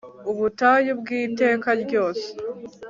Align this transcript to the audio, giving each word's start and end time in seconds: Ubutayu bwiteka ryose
Ubutayu 0.31 0.91
bwiteka 0.99 1.69
ryose 1.83 2.27